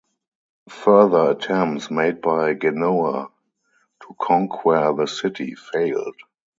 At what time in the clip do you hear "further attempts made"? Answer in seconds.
0.69-2.21